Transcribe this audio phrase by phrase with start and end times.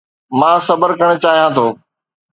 [0.39, 1.65] مان صبر ڪرڻ چاهيان ٿو